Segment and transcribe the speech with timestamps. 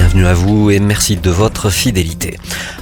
[0.00, 2.38] Bienvenue à vous et merci de votre fidélité.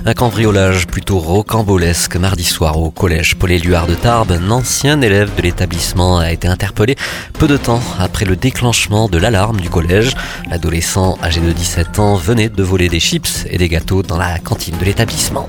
[0.07, 4.30] Un cambriolage plutôt rocambolesque mardi soir au collège Paul-Éluard de Tarbes.
[4.30, 6.95] Un ancien élève de l'établissement a été interpellé
[7.33, 10.12] peu de temps après le déclenchement de l'alarme du collège.
[10.48, 14.38] L'adolescent âgé de 17 ans venait de voler des chips et des gâteaux dans la
[14.38, 15.48] cantine de l'établissement.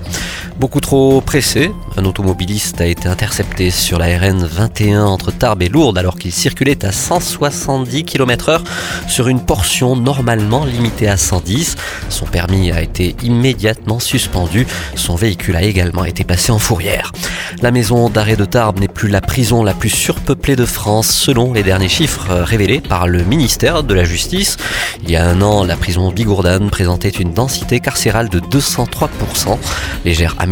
[0.59, 5.69] Beaucoup trop pressé, un automobiliste a été intercepté sur la RN 21 entre Tarbes et
[5.69, 8.63] Lourdes alors qu'il circulait à 170 km heure
[9.07, 11.77] sur une portion normalement limitée à 110.
[12.09, 14.67] Son permis a été immédiatement suspendu.
[14.95, 17.13] Son véhicule a également été passé en fourrière.
[17.61, 21.53] La maison d'arrêt de Tarbes n'est plus la prison la plus surpeuplée de France selon
[21.53, 24.57] les derniers chiffres révélés par le ministère de la Justice.
[25.03, 29.57] Il y a un an, la prison Bigourdane présentait une densité carcérale de 203%.
[30.03, 30.48] Légère amélioration,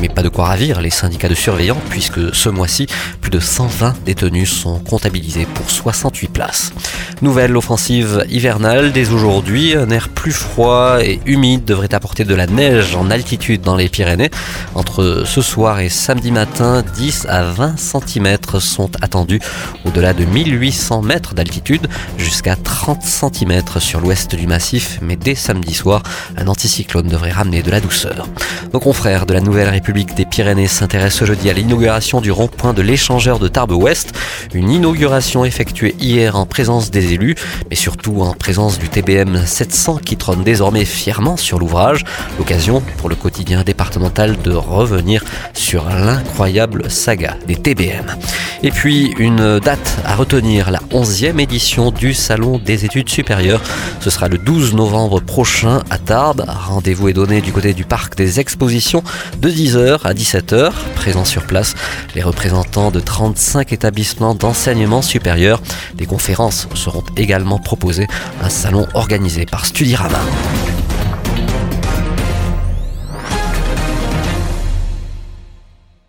[0.00, 2.86] mais pas de quoi ravir les syndicats de surveillants puisque ce mois-ci,
[3.20, 6.72] plus de 120 détenus sont comptabilisés pour 68 places.
[7.22, 12.46] Nouvelle offensive hivernale dès aujourd'hui, un air plus froid et humide devrait apporter de la
[12.46, 14.30] neige en altitude dans les Pyrénées.
[14.74, 19.40] Entre ce soir et samedi matin, 10 à 20 cm sont attendus
[19.84, 21.86] au-delà de 1800 mètres d'altitude
[22.18, 26.02] jusqu'à 30 cm sur l'ouest du massif, mais dès samedi soir,
[26.36, 28.28] un anticyclone devrait ramener de la douceur.
[28.72, 32.72] Donc on frères de la Nouvelle République des Pyrénées s'intéresse jeudi à l'inauguration du rond-point
[32.72, 34.14] de l'échangeur de Tarbes-Ouest.
[34.54, 37.34] Une inauguration effectuée hier en présence des élus,
[37.68, 42.02] mais surtout en présence du TBM 700 qui trône désormais fièrement sur l'ouvrage.
[42.38, 48.06] L'occasion pour le quotidien départemental de revenir sur l'incroyable saga des TBM.
[48.62, 53.60] Et puis une date à retenir, la 11e édition du Salon des études supérieures.
[54.00, 56.46] Ce sera le 12 novembre prochain à Tarbes.
[56.48, 58.93] Rendez-vous est donné du côté du parc des expositions
[59.38, 60.72] de 10h à 17h.
[60.94, 61.74] Présents sur place,
[62.14, 65.60] les représentants de 35 établissements d'enseignement supérieur.
[65.94, 68.06] Des conférences seront également proposées.
[68.42, 70.20] Un salon organisé par Studirama.